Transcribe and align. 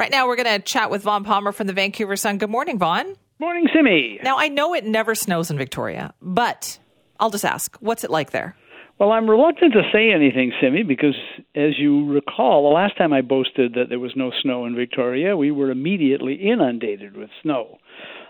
Right 0.00 0.10
now, 0.10 0.26
we're 0.26 0.36
going 0.36 0.58
to 0.58 0.64
chat 0.64 0.90
with 0.90 1.02
Vaughn 1.02 1.24
Palmer 1.24 1.52
from 1.52 1.66
the 1.66 1.74
Vancouver 1.74 2.16
Sun. 2.16 2.38
Good 2.38 2.48
morning, 2.48 2.78
Vaughn. 2.78 3.16
Morning, 3.38 3.68
Simi. 3.70 4.18
Now, 4.22 4.38
I 4.38 4.48
know 4.48 4.72
it 4.72 4.86
never 4.86 5.14
snows 5.14 5.50
in 5.50 5.58
Victoria, 5.58 6.14
but 6.22 6.78
I'll 7.20 7.28
just 7.28 7.44
ask, 7.44 7.76
what's 7.80 8.02
it 8.02 8.10
like 8.10 8.30
there? 8.30 8.56
Well, 8.98 9.12
I'm 9.12 9.28
reluctant 9.28 9.74
to 9.74 9.82
say 9.92 10.10
anything, 10.10 10.54
Simi, 10.58 10.84
because 10.84 11.16
as 11.54 11.78
you 11.78 12.10
recall, 12.10 12.62
the 12.62 12.74
last 12.74 12.96
time 12.96 13.12
I 13.12 13.20
boasted 13.20 13.74
that 13.74 13.90
there 13.90 13.98
was 13.98 14.12
no 14.16 14.32
snow 14.40 14.64
in 14.64 14.74
Victoria, 14.74 15.36
we 15.36 15.50
were 15.50 15.70
immediately 15.70 16.32
inundated 16.32 17.14
with 17.14 17.28
snow. 17.42 17.76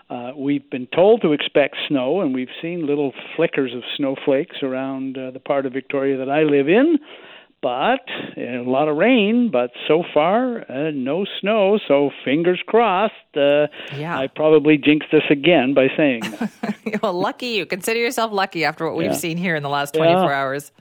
Uh, 0.09 0.31
we've 0.35 0.69
been 0.69 0.87
told 0.93 1.21
to 1.21 1.31
expect 1.31 1.77
snow, 1.87 2.19
and 2.19 2.35
we've 2.35 2.49
seen 2.61 2.85
little 2.85 3.13
flickers 3.37 3.73
of 3.73 3.83
snowflakes 3.95 4.57
around 4.61 5.17
uh, 5.17 5.31
the 5.31 5.39
part 5.39 5.65
of 5.65 5.71
Victoria 5.71 6.17
that 6.17 6.29
I 6.29 6.43
live 6.43 6.67
in 6.67 6.97
but 7.61 8.01
a 8.37 8.63
lot 8.65 8.87
of 8.87 8.97
rain. 8.97 9.49
But 9.51 9.71
so 9.87 10.03
far, 10.13 10.69
uh, 10.69 10.91
no 10.91 11.25
snow. 11.39 11.79
So 11.87 12.11
fingers 12.25 12.61
crossed. 12.65 13.13
Uh, 13.35 13.67
yeah. 13.95 14.17
I 14.17 14.27
probably 14.27 14.77
jinxed 14.77 15.09
this 15.11 15.23
again 15.29 15.73
by 15.73 15.87
saying 15.95 16.21
that. 16.21 16.99
well, 17.03 17.13
lucky 17.13 17.47
you. 17.47 17.65
Consider 17.65 17.99
yourself 17.99 18.31
lucky 18.31 18.65
after 18.65 18.85
what 18.85 18.95
we've 18.95 19.15
seen 19.15 19.37
here 19.37 19.55
in 19.55 19.63
the 19.63 19.69
last 19.69 19.93
24 19.93 20.29
yeah. 20.29 20.41
hours. 20.41 20.71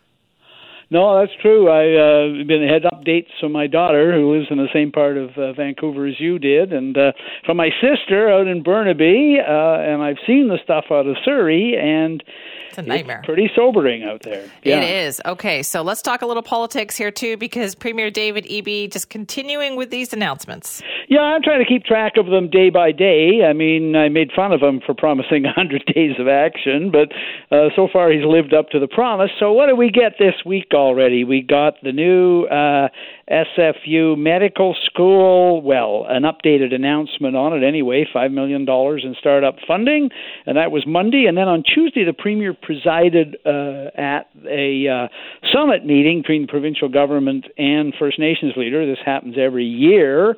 No, 0.92 1.20
that's 1.20 1.32
true. 1.40 1.68
I 1.70 1.84
uh, 1.94 2.44
been 2.44 2.66
had 2.66 2.82
updates 2.82 3.28
from 3.38 3.52
my 3.52 3.68
daughter, 3.68 4.12
who 4.12 4.34
lives 4.34 4.48
in 4.50 4.56
the 4.56 4.66
same 4.72 4.90
part 4.90 5.16
of 5.16 5.30
uh, 5.38 5.52
Vancouver 5.52 6.08
as 6.08 6.18
you 6.18 6.40
did, 6.40 6.72
and 6.72 6.98
uh, 6.98 7.12
from 7.46 7.58
my 7.58 7.70
sister 7.80 8.28
out 8.28 8.48
in 8.48 8.64
Burnaby, 8.64 9.36
uh, 9.38 9.78
and 9.78 10.02
I've 10.02 10.18
seen 10.26 10.48
the 10.48 10.58
stuff 10.64 10.86
out 10.90 11.06
of 11.06 11.16
Surrey, 11.24 11.76
and 11.80 12.24
it's 12.70 12.78
a 12.78 12.82
nightmare. 12.82 13.18
It's 13.18 13.26
pretty 13.26 13.50
sobering 13.54 14.04
out 14.04 14.22
there. 14.22 14.48
Yeah. 14.62 14.80
It 14.80 15.06
is. 15.06 15.20
Okay, 15.26 15.62
so 15.62 15.82
let's 15.82 16.02
talk 16.02 16.22
a 16.22 16.26
little 16.26 16.42
politics 16.42 16.96
here 16.96 17.10
too, 17.10 17.36
because 17.36 17.74
Premier 17.74 18.10
David 18.10 18.44
Eby 18.44 18.90
just 18.90 19.10
continuing 19.10 19.76
with 19.76 19.90
these 19.90 20.12
announcements. 20.12 20.80
Yeah, 21.08 21.20
I'm 21.20 21.42
trying 21.42 21.58
to 21.58 21.68
keep 21.68 21.84
track 21.84 22.12
of 22.16 22.26
them 22.26 22.48
day 22.48 22.70
by 22.70 22.92
day. 22.92 23.44
I 23.44 23.52
mean, 23.52 23.96
I 23.96 24.08
made 24.08 24.30
fun 24.34 24.52
of 24.52 24.62
him 24.62 24.80
for 24.84 24.94
promising 24.94 25.42
100 25.44 25.84
days 25.92 26.12
of 26.18 26.28
action, 26.28 26.92
but 26.92 27.10
uh, 27.54 27.70
so 27.74 27.88
far 27.92 28.12
he's 28.12 28.24
lived 28.24 28.54
up 28.54 28.70
to 28.70 28.78
the 28.78 28.88
promise. 28.88 29.30
So 29.38 29.52
what 29.52 29.68
do 29.68 29.74
we 29.74 29.90
get 29.90 30.14
this 30.18 30.34
week 30.46 30.68
already? 30.72 31.24
We 31.24 31.42
got 31.42 31.74
the 31.82 31.92
new 31.92 32.44
uh, 32.44 32.88
SFU 33.30 34.18
Medical 34.18 34.76
School. 34.86 35.62
Well, 35.62 36.06
an 36.08 36.22
updated 36.22 36.74
announcement 36.74 37.36
on 37.36 37.52
it 37.52 37.66
anyway. 37.66 38.06
Five 38.12 38.32
million 38.32 38.64
dollars 38.64 39.02
in 39.04 39.14
startup 39.18 39.56
funding, 39.66 40.10
and 40.46 40.56
that 40.56 40.70
was 40.70 40.84
Monday. 40.86 41.26
And 41.26 41.36
then 41.36 41.48
on 41.48 41.62
Tuesday, 41.62 42.04
the 42.04 42.12
premier 42.12 42.54
presided 42.62 43.36
uh, 43.44 43.90
at 43.96 44.28
a 44.48 44.88
uh, 44.88 45.08
summit 45.52 45.84
meeting 45.84 46.22
between 46.22 46.42
the 46.42 46.48
provincial 46.48 46.88
government 46.88 47.46
and 47.58 47.94
First 47.98 48.18
Nations 48.18 48.52
leader. 48.56 48.86
This 48.86 49.02
happens 49.04 49.36
every 49.38 49.64
year. 49.64 50.36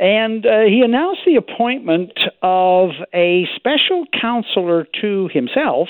And 0.00 0.44
uh, 0.44 0.62
he 0.68 0.82
announced 0.84 1.20
the 1.24 1.36
appointment 1.36 2.12
of 2.42 2.90
a 3.14 3.46
special 3.56 4.04
counselor 4.20 4.86
to 5.00 5.28
himself 5.32 5.88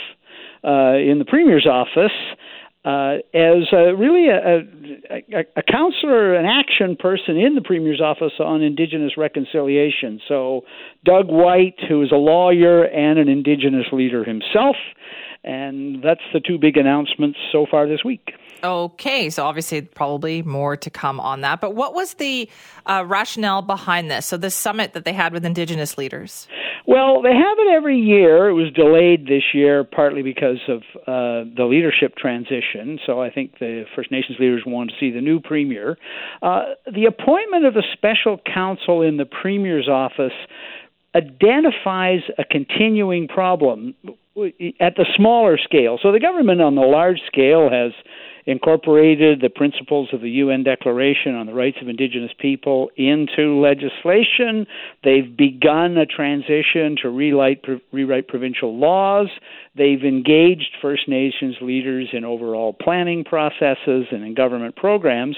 uh, 0.64 0.94
in 0.94 1.18
the 1.18 1.24
Premier's 1.26 1.66
office 1.66 2.12
uh, 2.84 3.18
as 3.32 3.68
uh, 3.72 3.94
really 3.94 4.28
a, 4.28 4.58
a, 5.10 5.44
a 5.56 5.62
counselor, 5.62 6.34
an 6.34 6.46
action 6.46 6.96
person 6.96 7.36
in 7.36 7.54
the 7.54 7.60
Premier's 7.60 8.00
office 8.00 8.32
on 8.40 8.60
Indigenous 8.60 9.16
reconciliation. 9.16 10.20
So, 10.26 10.62
Doug 11.04 11.28
White, 11.28 11.78
who 11.88 12.02
is 12.02 12.10
a 12.10 12.16
lawyer 12.16 12.82
and 12.82 13.20
an 13.20 13.28
Indigenous 13.28 13.86
leader 13.92 14.24
himself, 14.24 14.74
and 15.44 16.02
that's 16.02 16.22
the 16.32 16.40
two 16.40 16.58
big 16.58 16.76
announcements 16.76 17.38
so 17.52 17.66
far 17.70 17.86
this 17.86 18.04
week. 18.04 18.32
Okay, 18.64 19.30
so 19.30 19.44
obviously, 19.44 19.82
probably 19.82 20.42
more 20.42 20.76
to 20.76 20.90
come 20.90 21.18
on 21.20 21.40
that. 21.40 21.60
But 21.60 21.74
what 21.74 21.94
was 21.94 22.14
the 22.14 22.48
uh, 22.86 23.04
rationale 23.06 23.62
behind 23.62 24.10
this? 24.10 24.26
So, 24.26 24.36
this 24.36 24.56
summit 24.56 24.92
that 24.94 25.04
they 25.04 25.12
had 25.12 25.32
with 25.32 25.44
Indigenous 25.44 25.98
leaders? 25.98 26.48
Well, 26.86 27.22
they 27.22 27.30
have 27.30 27.58
it 27.58 27.72
every 27.74 27.98
year. 27.98 28.48
It 28.48 28.54
was 28.54 28.72
delayed 28.72 29.26
this 29.26 29.54
year 29.54 29.84
partly 29.84 30.22
because 30.22 30.58
of 30.68 30.82
uh, 31.02 31.48
the 31.56 31.64
leadership 31.64 32.16
transition. 32.16 32.98
So, 33.06 33.20
I 33.22 33.30
think 33.30 33.58
the 33.60 33.84
First 33.94 34.10
Nations 34.10 34.38
leaders 34.40 34.62
wanted 34.66 34.94
to 34.94 34.96
see 35.00 35.10
the 35.10 35.20
new 35.20 35.40
premier. 35.40 35.96
Uh, 36.42 36.74
the 36.92 37.04
appointment 37.04 37.66
of 37.66 37.74
the 37.74 37.84
special 37.92 38.40
counsel 38.52 39.02
in 39.02 39.16
the 39.16 39.26
premier's 39.26 39.88
office 39.88 40.32
identifies 41.14 42.20
a 42.38 42.44
continuing 42.44 43.28
problem 43.28 43.94
at 44.80 44.96
the 44.96 45.06
smaller 45.16 45.58
scale. 45.58 45.98
So 46.02 46.10
the 46.10 46.20
government 46.20 46.60
on 46.62 46.74
the 46.74 46.80
large 46.80 47.20
scale 47.26 47.68
has 47.70 47.92
incorporated 48.46 49.40
the 49.40 49.48
principles 49.48 50.08
of 50.12 50.20
the 50.20 50.30
UN 50.30 50.64
Declaration 50.64 51.34
on 51.34 51.46
the 51.46 51.54
Rights 51.54 51.78
of 51.80 51.88
Indigenous 51.88 52.32
People 52.38 52.90
into 52.96 53.60
legislation. 53.60 54.66
They've 55.04 55.36
begun 55.36 55.96
a 55.96 56.06
transition 56.06 56.96
to 57.02 57.08
rewrite, 57.08 57.64
rewrite 57.92 58.28
provincial 58.28 58.76
laws. 58.78 59.28
They've 59.76 60.02
engaged 60.02 60.76
First 60.80 61.08
Nations 61.08 61.56
leaders 61.60 62.08
in 62.12 62.24
overall 62.24 62.72
planning 62.72 63.24
processes 63.24 64.06
and 64.10 64.24
in 64.24 64.34
government 64.34 64.76
programs. 64.76 65.36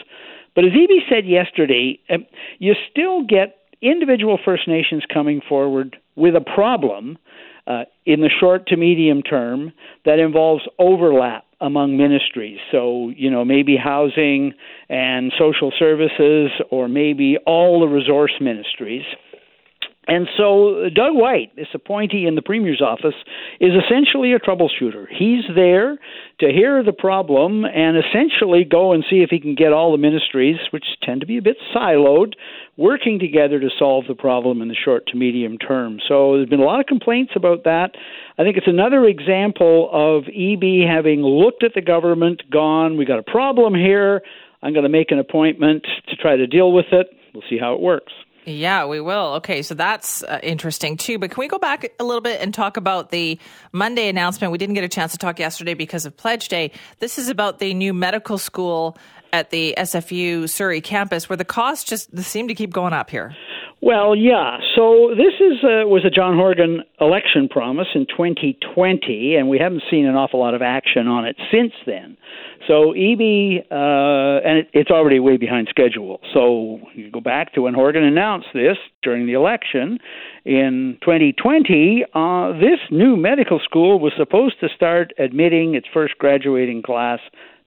But 0.54 0.64
as 0.64 0.72
Eby 0.72 1.08
said 1.08 1.26
yesterday, 1.26 1.98
um, 2.10 2.26
you 2.58 2.74
still 2.90 3.24
get 3.24 3.58
individual 3.82 4.38
First 4.42 4.66
Nations 4.66 5.04
coming 5.12 5.40
forward 5.46 5.96
with 6.16 6.34
a 6.36 6.40
problem 6.40 7.18
uh, 7.66 7.84
in 8.06 8.20
the 8.20 8.30
short 8.40 8.66
to 8.68 8.76
medium 8.76 9.22
term 9.22 9.72
that 10.04 10.18
involves 10.18 10.64
overlap 10.78 11.44
among 11.64 11.96
ministries. 11.96 12.58
So, 12.70 13.10
you 13.16 13.30
know, 13.30 13.42
maybe 13.44 13.76
housing 13.76 14.52
and 14.90 15.32
social 15.38 15.72
services, 15.78 16.50
or 16.70 16.88
maybe 16.88 17.38
all 17.46 17.80
the 17.80 17.86
resource 17.86 18.32
ministries. 18.38 19.04
And 20.06 20.28
so 20.36 20.84
uh, 20.84 20.88
Doug 20.94 21.14
White, 21.14 21.56
this 21.56 21.68
appointee 21.74 22.26
in 22.26 22.34
the 22.34 22.42
Premier's 22.42 22.82
office, 22.82 23.14
is 23.60 23.72
essentially 23.72 24.32
a 24.32 24.38
troubleshooter. 24.38 25.06
He's 25.08 25.44
there 25.54 25.98
to 26.40 26.48
hear 26.52 26.82
the 26.82 26.92
problem 26.92 27.64
and 27.64 27.96
essentially 27.96 28.64
go 28.64 28.92
and 28.92 29.04
see 29.08 29.22
if 29.22 29.30
he 29.30 29.40
can 29.40 29.54
get 29.54 29.72
all 29.72 29.92
the 29.92 29.98
ministries, 29.98 30.56
which 30.70 30.84
tend 31.02 31.20
to 31.20 31.26
be 31.26 31.38
a 31.38 31.42
bit 31.42 31.56
siloed, 31.74 32.34
working 32.76 33.18
together 33.18 33.60
to 33.60 33.70
solve 33.78 34.04
the 34.08 34.14
problem 34.14 34.60
in 34.60 34.68
the 34.68 34.74
short 34.74 35.06
to 35.06 35.16
medium 35.16 35.58
term. 35.58 35.98
So 36.06 36.36
there's 36.36 36.48
been 36.48 36.60
a 36.60 36.64
lot 36.64 36.80
of 36.80 36.86
complaints 36.86 37.32
about 37.36 37.64
that. 37.64 37.92
I 38.36 38.42
think 38.42 38.56
it's 38.56 38.68
another 38.68 39.04
example 39.06 39.88
of 39.92 40.24
Eby 40.24 40.86
having 40.86 41.20
looked 41.20 41.62
at 41.62 41.72
the 41.74 41.80
government, 41.80 42.42
gone, 42.50 42.96
we 42.96 43.04
got 43.04 43.18
a 43.18 43.22
problem 43.22 43.74
here. 43.74 44.22
I'm 44.62 44.72
going 44.72 44.84
to 44.84 44.88
make 44.88 45.10
an 45.10 45.18
appointment 45.18 45.86
to 46.08 46.16
try 46.16 46.36
to 46.36 46.46
deal 46.46 46.72
with 46.72 46.86
it. 46.90 47.08
We'll 47.32 47.44
see 47.48 47.58
how 47.58 47.74
it 47.74 47.80
works. 47.80 48.12
Yeah, 48.46 48.86
we 48.86 49.00
will. 49.00 49.34
Okay, 49.34 49.62
so 49.62 49.74
that's 49.74 50.22
uh, 50.22 50.38
interesting 50.42 50.96
too. 50.96 51.18
But 51.18 51.30
can 51.30 51.40
we 51.40 51.48
go 51.48 51.58
back 51.58 51.90
a 51.98 52.04
little 52.04 52.20
bit 52.20 52.40
and 52.40 52.52
talk 52.52 52.76
about 52.76 53.10
the 53.10 53.38
Monday 53.72 54.08
announcement? 54.08 54.52
We 54.52 54.58
didn't 54.58 54.74
get 54.74 54.84
a 54.84 54.88
chance 54.88 55.12
to 55.12 55.18
talk 55.18 55.38
yesterday 55.38 55.74
because 55.74 56.04
of 56.04 56.16
Pledge 56.16 56.48
Day. 56.48 56.70
This 56.98 57.18
is 57.18 57.28
about 57.28 57.58
the 57.58 57.72
new 57.72 57.94
medical 57.94 58.36
school 58.36 58.98
at 59.32 59.50
the 59.50 59.74
SFU 59.78 60.48
Surrey 60.48 60.80
campus, 60.80 61.28
where 61.28 61.36
the 61.36 61.44
costs 61.44 61.84
just 61.84 62.16
seem 62.18 62.48
to 62.48 62.54
keep 62.54 62.72
going 62.72 62.92
up 62.92 63.10
here. 63.10 63.34
Well, 63.84 64.16
yeah. 64.16 64.60
So 64.76 65.10
this 65.10 65.34
is 65.38 65.62
uh, 65.62 65.84
was 65.84 66.06
a 66.06 66.10
John 66.10 66.38
Horgan 66.38 66.84
election 67.02 67.50
promise 67.50 67.88
in 67.94 68.06
2020, 68.06 69.34
and 69.36 69.50
we 69.50 69.58
haven't 69.58 69.82
seen 69.90 70.06
an 70.06 70.14
awful 70.14 70.40
lot 70.40 70.54
of 70.54 70.62
action 70.62 71.06
on 71.06 71.26
it 71.26 71.36
since 71.52 71.74
then. 71.84 72.16
So 72.66 72.94
Eby, 72.94 73.58
uh, 73.70 74.40
and 74.42 74.60
it, 74.60 74.70
it's 74.72 74.90
already 74.90 75.20
way 75.20 75.36
behind 75.36 75.68
schedule. 75.68 76.20
So 76.32 76.80
you 76.94 77.10
go 77.10 77.20
back 77.20 77.52
to 77.54 77.60
when 77.60 77.74
Horgan 77.74 78.04
announced 78.04 78.48
this 78.54 78.78
during 79.02 79.26
the 79.26 79.34
election 79.34 79.98
in 80.46 80.96
2020. 81.02 82.06
Uh, 82.14 82.52
this 82.52 82.80
new 82.90 83.18
medical 83.18 83.60
school 83.62 84.00
was 84.00 84.14
supposed 84.16 84.60
to 84.60 84.68
start 84.74 85.12
admitting 85.18 85.74
its 85.74 85.86
first 85.92 86.16
graduating 86.16 86.82
class 86.82 87.20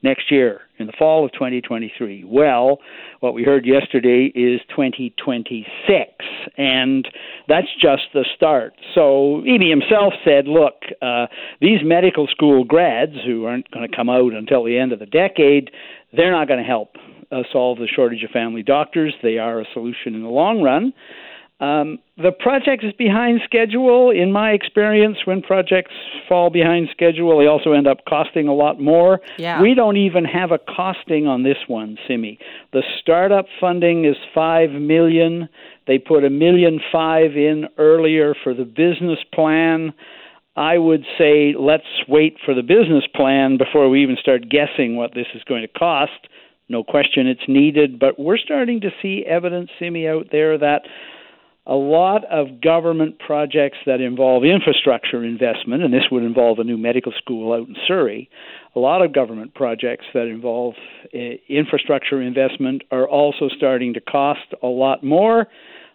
next 0.03 0.31
year 0.31 0.62
in 0.80 0.85
the 0.88 0.94
fall 0.97 1.25
of 1.25 1.31
2023. 1.34 2.24
Well, 2.25 2.80
what 3.19 3.34
we 3.34 3.44
heard 3.44 3.66
yesterday 3.66 4.31
is 4.35 4.62
2026, 4.69 6.12
and 6.58 7.08
that's 7.47 7.67
just 7.82 8.03
the 8.14 8.26
start. 8.35 8.73
So 8.94 9.44
Eby 9.46 9.70
himself 9.70 10.14
said, 10.23 10.47
look, 10.47 10.76
uh, 11.02 11.28
these 11.61 11.79
medical 11.84 12.28
school 12.28 12.64
grads 12.64 13.14
who 13.26 13.46
aren't 13.46 13.70
going 13.72 13.90
to 13.90 13.96
come 13.96 14.09
out 14.09 14.34
until 14.34 14.64
the 14.64 14.78
end 14.78 14.91
of 14.91 14.99
the 14.99 15.05
decade, 15.08 15.72
they're 16.16 16.32
not 16.32 16.47
going 16.47 16.59
to 16.59 16.66
help 16.66 16.96
uh, 17.32 17.41
solve 17.52 17.79
the 17.79 17.88
shortage 17.88 18.23
of 18.23 18.29
family 18.29 18.64
doctors. 18.64 19.14
They 19.23 19.38
are 19.38 19.59
a 19.59 19.66
solution 19.73 20.14
in 20.16 20.23
the 20.23 20.29
long 20.29 20.61
run. 20.61 20.94
Um, 21.59 21.98
the 22.18 22.32
project 22.32 22.84
is 22.84 22.94
behind 22.94 23.42
schedule. 23.44 24.12
In 24.12 24.32
my 24.32 24.52
experience, 24.52 25.18
when 25.26 25.42
projects 25.42 25.94
fall 26.30 26.52
behind 26.52 26.90
schedule, 26.92 27.40
they 27.40 27.48
also 27.48 27.72
end 27.72 27.88
up 27.88 28.06
costing 28.08 28.48
a 28.48 28.54
lot 28.54 28.80
more. 28.80 29.22
Yeah. 29.40 29.59
We 29.59 29.74
don't 29.74 29.98
even 29.98 30.24
have 30.26 30.52
a 30.52 30.59
costing 30.59 31.26
on 31.26 31.42
this 31.42 31.58
one, 31.68 31.98
Simi. 32.08 32.38
The 32.74 32.84
startup 33.00 33.48
funding 33.59 34.06
is 34.06 34.16
five 34.36 34.70
million. 34.72 35.50
They 35.88 35.98
put 35.98 36.24
a 36.24 36.30
million 36.30 36.80
five 36.92 37.36
in 37.36 37.66
earlier 37.80 38.36
for 38.44 38.54
the 38.54 38.66
business 38.66 39.20
plan. 39.34 39.94
I 40.56 40.78
would 40.78 41.06
say 41.18 41.56
let's 41.58 41.84
wait 42.08 42.38
for 42.44 42.54
the 42.54 42.64
business 42.64 43.06
plan 43.16 43.58
before 43.58 43.90
we 43.90 44.04
even 44.04 44.18
start 44.20 44.50
guessing 44.50 44.96
what 44.96 45.14
this 45.16 45.28
is 45.34 45.44
going 45.44 45.62
to 45.62 45.68
cost 45.68 46.28
No 46.70 46.84
question 46.84 47.28
it's 47.28 47.48
needed, 47.48 48.00
but 48.00 48.20
we're 48.20 48.38
starting 48.38 48.82
to 48.82 48.90
see 49.02 49.24
evidence, 49.26 49.70
Simi, 49.80 50.08
out 50.08 50.28
there 50.32 50.58
that 50.58 50.82
a 51.67 51.75
lot 51.75 52.23
of 52.31 52.61
government 52.61 53.19
projects 53.19 53.78
that 53.85 53.99
involve 53.99 54.46
infrastructure 54.46 55.23
investment, 55.23 55.84
and 55.84 55.93
this 55.93 56.05
would 56.09 56.23
involve 56.23 56.59
a 56.59 56.64
new 56.64 56.78
medical 56.78 57.11
school 57.17 57.52
out 57.52 57.67
in 57.67 57.75
Surrey, 57.85 58.29
a 58.73 58.79
lot 58.79 59.03
of 59.03 59.14
government 59.14 59.53
projects 59.53 60.05
that 60.14 60.28
involve 60.28 60.75
uh, 61.14 61.17
infrastructure 61.49 62.22
investment 62.22 62.84
are 62.90 63.08
also 63.08 63.49
starting 63.49 63.93
to 63.93 63.99
cost 63.99 64.53
a 64.64 64.67
lot 64.67 65.03
more. 65.03 65.47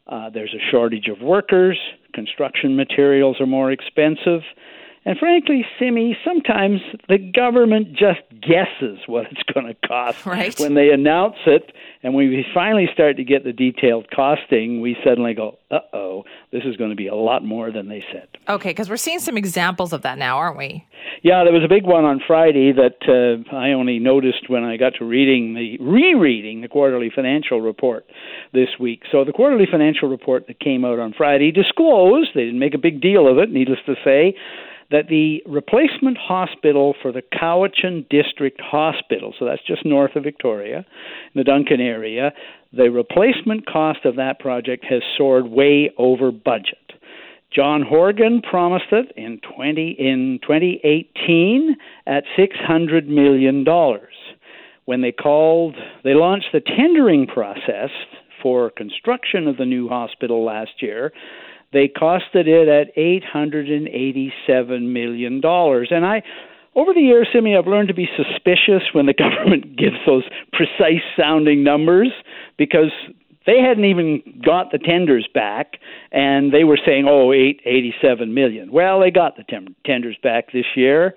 Uh, 0.07 0.29
there's 0.29 0.55
a 0.55 0.71
shortage 0.71 1.09
of 1.09 1.23
workers, 1.23 1.79
construction 2.13 2.77
materials 2.77 3.41
are 3.41 3.47
more 3.47 3.73
expensive. 3.73 4.43
And 5.05 5.19
frankly, 5.19 5.65
Simi, 5.79 6.17
sometimes 6.25 6.81
the 7.09 7.19
government 7.19 7.93
just 7.93 8.21
guesses 8.41 8.99
what 9.07 9.27
it's 9.31 9.43
going 9.55 9.67
to 9.67 9.89
cost 9.89 10.27
right. 10.27 10.57
when 10.61 10.75
they 10.75 10.91
announce 10.91 11.37
it. 11.47 11.73
And 12.03 12.15
when 12.15 12.29
we 12.29 12.45
finally 12.53 12.89
start 12.93 13.17
to 13.17 13.25
get 13.25 13.45
the 13.45 13.53
detailed 13.53 14.09
costing, 14.11 14.81
we 14.81 14.97
suddenly 15.05 15.35
go, 15.35 15.59
uh 15.71 15.79
oh, 15.93 16.25
this 16.51 16.63
is 16.65 16.77
going 16.77 16.91
to 16.91 16.97
be 16.97 17.07
a 17.07 17.15
lot 17.15 17.45
more 17.45 17.71
than 17.71 17.89
they 17.89 18.05
said. 18.13 18.29
Okay, 18.49 18.71
because 18.71 18.91
we're 18.91 18.97
seeing 18.97 19.21
some 19.21 19.37
examples 19.37 19.93
of 19.93 20.03
that 20.03 20.19
now, 20.19 20.37
aren't 20.37 20.59
we? 20.59 20.85
Yeah, 21.23 21.45
there 21.45 21.53
was 21.53 21.63
a 21.65 21.69
big 21.69 21.85
one 21.85 22.05
on 22.05 22.21
Friday 22.27 22.73
that 22.73 22.99
uh, 23.07 23.55
I 23.55 23.71
only 23.71 24.01
noticed 24.01 24.49
when 24.51 24.65
I 24.65 24.77
got 24.77 24.95
to 24.99 25.05
reading 25.05 25.55
the 25.55 25.79
rereading 25.79 26.63
the 26.63 26.69
quarterly 26.69 27.13
financial 27.15 27.61
report 27.61 28.07
this 28.53 28.69
week. 28.81 29.03
So 29.13 29.25
the 29.25 29.33
quarterly 29.33 29.67
financial 29.71 30.09
report 30.09 30.49
that 30.49 30.59
came 30.59 30.85
out 30.85 30.99
on 30.99 31.15
Friday 31.17 31.53
disclosed, 31.53 32.31
they 32.35 32.47
didn't 32.47 32.59
make 32.59 32.75
a 32.75 32.79
big 32.79 33.01
deal 33.01 33.29
of 33.29 33.39
it, 33.39 33.51
needless 33.51 33.79
to 33.87 33.95
say, 34.05 34.35
that 34.93 35.09
the 35.09 35.43
replacement 35.47 36.19
hospital 36.19 36.95
for 37.03 37.11
the 37.13 37.23
Cowichan 37.23 38.09
District 38.09 38.61
Hospital, 38.61 39.35
so 39.39 39.45
that's 39.45 39.65
just 39.67 39.85
north 39.85 40.15
of 40.15 40.23
Victoria, 40.23 40.79
in 40.79 41.35
the 41.35 41.45
Duncan 41.45 41.81
area, 41.81 42.33
the 42.73 42.91
replacement 42.91 43.67
cost 43.67 44.05
of 44.05 44.17
that 44.17 44.39
project 44.39 44.85
has 44.89 45.03
soared 45.17 45.47
way 45.49 45.91
over 45.99 46.31
budget. 46.31 46.79
John 47.55 47.83
Horgan 47.83 48.41
promised 48.43 48.93
it 48.93 49.13
in 49.17 49.41
20 49.57 49.97
in 49.99 50.39
2018 50.43 51.77
at 52.07 52.25
600 52.37 53.09
million 53.09 53.65
dollars. 53.65 54.15
When 54.85 55.01
they 55.01 55.13
called, 55.13 55.77
they 56.03 56.15
launched 56.15 56.49
the 56.53 56.61
tendering 56.61 57.27
process 57.27 57.91
for 58.43 58.71
construction 58.71 59.47
of 59.47 59.57
the 59.57 59.65
new 59.65 59.89
hospital 59.89 60.45
last 60.45 60.83
year 60.83 61.13
they 61.73 61.89
costed 61.89 62.47
it 62.47 62.69
at 62.69 62.95
$887 62.97 64.93
million. 64.93 65.41
And 65.45 66.07
I, 66.07 66.23
over 66.75 66.93
the 66.95 67.01
years, 67.01 67.29
Simi, 67.33 67.57
I've 67.57 67.67
learned 67.67 67.89
to 67.89 67.95
be 67.95 68.09
suspicious 68.17 68.83
when 68.93 69.07
the 69.07 69.15
government 69.19 69.77
gives 69.77 69.97
those 70.07 70.25
precise 70.53 71.03
sounding 71.17 71.65
numbers 71.65 72.13
because 72.59 72.93
they 73.47 73.59
hadn't 73.59 73.85
even 73.85 74.23
got 74.45 74.71
the 74.71 74.79
tenders 74.79 75.29
back 75.35 75.79
and 76.13 76.53
they 76.53 76.65
were 76.65 76.79
saying 76.85 77.07
oh 77.09 77.33
887 77.33 78.33
million 78.33 78.71
well 78.71 79.01
they 79.01 79.11
got 79.11 79.37
the 79.37 79.45
tenders 79.85 80.17
back 80.23 80.53
this 80.53 80.65
year 80.77 81.15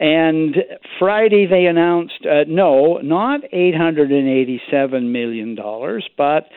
and 0.00 0.56
friday 0.98 1.46
they 1.46 1.66
announced 1.66 2.26
uh, 2.26 2.44
no 2.48 2.98
not 2.98 3.40
887 3.52 5.12
million 5.12 5.54
dollars 5.54 6.08
but 6.16 6.48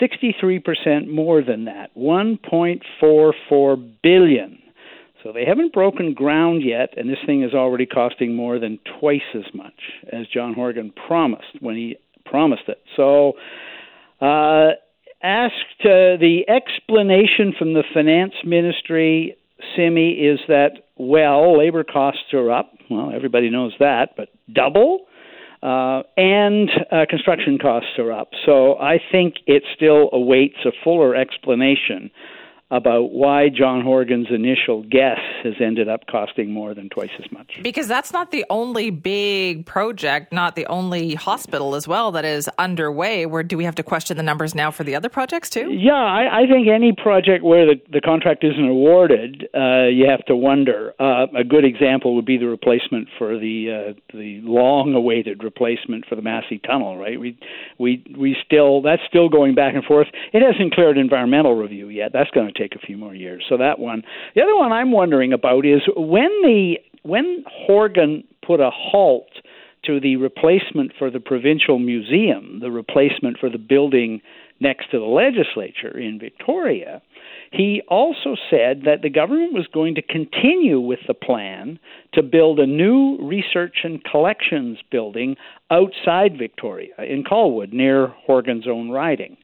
63% 0.00 1.08
more 1.08 1.42
than 1.42 1.64
that, 1.66 1.90
1.44 1.96 3.92
billion. 4.02 4.58
So 5.22 5.32
they 5.32 5.44
haven't 5.44 5.72
broken 5.72 6.14
ground 6.14 6.62
yet, 6.62 6.94
and 6.96 7.08
this 7.08 7.18
thing 7.26 7.42
is 7.42 7.52
already 7.52 7.86
costing 7.86 8.36
more 8.36 8.58
than 8.58 8.78
twice 9.00 9.20
as 9.34 9.52
much 9.54 9.74
as 10.12 10.26
John 10.32 10.54
Horgan 10.54 10.92
promised 11.06 11.60
when 11.60 11.74
he 11.74 11.96
promised 12.24 12.68
it. 12.68 12.78
So, 12.96 13.32
uh, 14.20 14.72
asked 15.22 15.80
uh, 15.80 16.20
the 16.20 16.44
explanation 16.48 17.54
from 17.58 17.74
the 17.74 17.82
finance 17.92 18.34
ministry, 18.44 19.36
Simi, 19.74 20.12
is 20.12 20.38
that 20.48 20.86
well, 20.96 21.58
labor 21.58 21.84
costs 21.84 22.32
are 22.32 22.50
up. 22.50 22.72
Well, 22.90 23.10
everybody 23.14 23.50
knows 23.50 23.72
that, 23.80 24.10
but 24.16 24.28
double 24.52 25.06
uh, 25.62 26.02
and 26.16 26.70
uh, 26.90 27.06
construction 27.08 27.58
costs 27.58 27.90
are 27.98 28.12
up. 28.12 28.30
So 28.44 28.78
I 28.78 28.98
think 29.10 29.36
it 29.46 29.62
still 29.74 30.10
awaits 30.12 30.58
a 30.64 30.70
fuller 30.84 31.14
explanation 31.14 32.10
about 32.70 33.12
why 33.12 33.48
John 33.48 33.82
Horgan's 33.82 34.26
initial 34.30 34.82
guess 34.82 35.20
has 35.44 35.54
ended 35.60 35.88
up 35.88 36.06
costing 36.10 36.50
more 36.50 36.74
than 36.74 36.88
twice 36.88 37.10
as 37.18 37.30
much. 37.30 37.60
Because 37.62 37.86
that's 37.86 38.12
not 38.12 38.32
the 38.32 38.44
only 38.50 38.90
big 38.90 39.64
project, 39.66 40.32
not 40.32 40.56
the 40.56 40.66
only 40.66 41.14
hospital 41.14 41.76
as 41.76 41.86
well 41.86 42.10
that 42.10 42.24
is 42.24 42.48
underway. 42.58 43.24
Where 43.24 43.44
do 43.44 43.56
we 43.56 43.64
have 43.64 43.76
to 43.76 43.84
question 43.84 44.16
the 44.16 44.24
numbers 44.24 44.52
now 44.52 44.72
for 44.72 44.82
the 44.82 44.96
other 44.96 45.08
projects 45.08 45.48
too? 45.48 45.72
Yeah, 45.72 45.92
I, 45.92 46.42
I 46.42 46.46
think 46.48 46.66
any 46.66 46.92
project 46.92 47.44
where 47.44 47.66
the, 47.66 47.80
the 47.92 48.00
contract 48.00 48.42
isn't 48.42 48.68
awarded, 48.68 49.48
uh, 49.54 49.84
you 49.84 50.08
have 50.08 50.24
to 50.26 50.34
wonder. 50.34 50.92
Uh, 50.98 51.26
a 51.36 51.44
good 51.44 51.64
example 51.64 52.16
would 52.16 52.26
be 52.26 52.36
the 52.36 52.48
replacement 52.48 53.08
for 53.16 53.38
the 53.38 53.94
uh, 53.94 54.16
the 54.16 54.40
long-awaited 54.42 55.44
replacement 55.44 56.04
for 56.06 56.16
the 56.16 56.22
Massey 56.22 56.58
Tunnel. 56.58 56.98
Right? 56.98 57.20
We 57.20 57.38
we 57.78 58.02
we 58.18 58.36
still 58.44 58.82
that's 58.82 59.02
still 59.08 59.28
going 59.28 59.54
back 59.54 59.74
and 59.74 59.84
forth. 59.84 60.08
It 60.32 60.42
hasn't 60.42 60.74
cleared 60.74 60.98
environmental 60.98 61.54
review 61.54 61.88
yet. 61.88 62.12
That's 62.12 62.30
going 62.30 62.48
to 62.48 62.55
take 62.56 62.74
a 62.74 62.78
few 62.78 62.96
more 62.96 63.14
years. 63.14 63.44
So 63.48 63.56
that 63.56 63.78
one. 63.78 64.02
The 64.34 64.42
other 64.42 64.56
one 64.56 64.72
I'm 64.72 64.92
wondering 64.92 65.32
about 65.32 65.66
is 65.66 65.82
when 65.96 66.30
the 66.42 66.76
when 67.02 67.44
Horgan 67.46 68.24
put 68.44 68.60
a 68.60 68.70
halt 68.70 69.28
to 69.84 70.00
the 70.00 70.16
replacement 70.16 70.92
for 70.98 71.10
the 71.10 71.20
provincial 71.20 71.78
museum, 71.78 72.58
the 72.60 72.70
replacement 72.70 73.38
for 73.38 73.48
the 73.48 73.58
building 73.58 74.20
next 74.58 74.90
to 74.90 74.98
the 74.98 75.04
legislature 75.04 75.96
in 75.96 76.18
Victoria, 76.18 77.02
he 77.52 77.82
also 77.88 78.34
said 78.50 78.82
that 78.84 79.02
the 79.02 79.10
government 79.10 79.52
was 79.52 79.66
going 79.72 79.94
to 79.94 80.02
continue 80.02 80.80
with 80.80 81.00
the 81.06 81.14
plan 81.14 81.78
to 82.14 82.22
build 82.22 82.58
a 82.58 82.66
new 82.66 83.18
research 83.20 83.76
and 83.84 84.02
collections 84.04 84.78
building 84.90 85.36
outside 85.70 86.36
Victoria 86.38 86.94
in 86.98 87.22
Colwood 87.22 87.72
near 87.72 88.08
Horgan's 88.26 88.66
own 88.66 88.90
riding. 88.90 89.36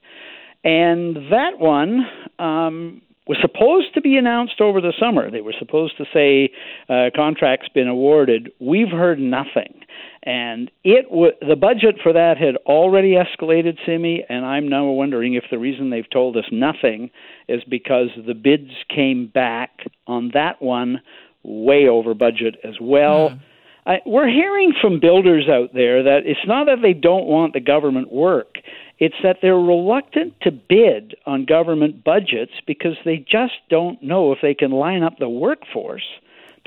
And 0.65 1.17
that 1.31 1.59
one 1.59 2.07
um, 2.39 3.03
was 3.27 3.39
supposed 3.41 3.95
to 3.95 4.01
be 4.01 4.17
announced 4.17 4.61
over 4.61 4.81
the 4.81 4.93
summer. 4.99 5.31
They 5.31 5.41
were 5.41 5.55
supposed 5.59 5.97
to 5.99 6.05
say 6.13 6.51
uh, 6.89 7.11
contract's 7.15 7.69
been 7.69 7.89
awarded. 7.89 8.51
We've 8.61 8.89
heard 8.89 9.19
nothing, 9.19 9.81
and 10.23 10.71
it 10.85 11.09
w- 11.09 11.33
the 11.41 11.57
budget 11.57 11.97
for 12.03 12.13
that 12.13 12.37
had 12.39 12.57
already 12.67 13.15
escalated, 13.15 13.79
Simi. 13.87 14.25
And 14.29 14.45
I'm 14.45 14.69
now 14.69 14.87
wondering 14.87 15.35
if 15.35 15.45
the 15.51 15.59
reason 15.59 15.91
they've 15.91 16.09
told 16.11 16.37
us 16.37 16.45
nothing 16.51 17.11
is 17.49 17.63
because 17.69 18.09
the 18.27 18.35
bids 18.35 18.71
came 18.89 19.29
back 19.33 19.71
on 20.07 20.31
that 20.35 20.61
one 20.61 21.01
way 21.45 21.89
over 21.89 22.15
budget 22.15 22.57
as 22.65 22.75
well. 22.81 23.31
Mm. 23.31 23.41
I, 23.85 24.01
we're 24.07 24.29
hearing 24.29 24.75
from 24.81 25.01
builders 25.01 25.49
out 25.49 25.75
there 25.75 26.05
that 26.05 26.21
it's 26.25 26.47
not 26.47 26.67
that 26.67 26.83
they 26.83 26.93
don't 26.93 27.27
want 27.27 27.53
the 27.53 27.61
government 27.61 28.13
work 28.13 28.59
it's 29.03 29.17
that 29.25 29.39
they're 29.43 29.59
reluctant 29.59 30.33
to 30.43 30.53
bid 30.53 31.17
on 31.27 31.45
government 31.45 32.05
budgets 32.05 32.53
because 32.69 32.97
they 33.05 33.17
just 33.17 33.55
don't 33.69 34.01
know 34.01 34.31
if 34.31 34.39
they 34.41 34.55
can 34.55 34.71
line 34.71 35.03
up 35.03 35.19
the 35.19 35.29
workforce 35.29 36.05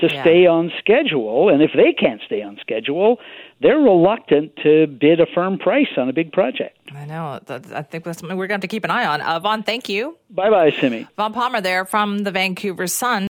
to 0.00 0.08
yeah. 0.12 0.20
stay 0.20 0.46
on 0.46 0.70
schedule. 0.78 1.48
And 1.48 1.62
if 1.62 1.70
they 1.74 1.94
can't 1.94 2.20
stay 2.26 2.42
on 2.42 2.58
schedule, 2.60 3.18
they're 3.62 3.78
reluctant 3.78 4.54
to 4.62 4.86
bid 4.86 5.18
a 5.18 5.26
firm 5.34 5.58
price 5.58 5.88
on 5.96 6.10
a 6.10 6.12
big 6.12 6.30
project. 6.30 6.76
I 6.94 7.06
know. 7.06 7.40
I 7.48 7.82
think 7.82 8.04
that's 8.04 8.18
something 8.18 8.36
we're 8.36 8.48
going 8.48 8.60
to 8.60 8.64
have 8.64 8.68
to 8.68 8.74
keep 8.74 8.84
an 8.84 8.90
eye 8.90 9.06
on. 9.06 9.22
Uh, 9.22 9.40
Vaughn, 9.40 9.62
thank 9.62 9.88
you. 9.88 10.18
Bye 10.28 10.50
bye, 10.50 10.72
Simi. 10.78 11.06
Vaughn 11.16 11.32
Palmer 11.32 11.62
there 11.62 11.86
from 11.86 12.18
the 12.18 12.30
Vancouver 12.30 12.86
Sun. 12.86 13.24